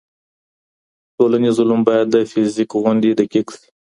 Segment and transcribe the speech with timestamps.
[1.17, 3.67] ټولنيز علوم بايد د فزيک غوندې دقيق سي.